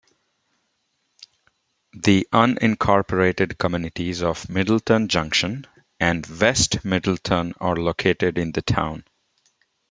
[1.93, 5.67] The unincorporated communities of Middleton Junction
[5.99, 9.03] and West Middleton are located in the town.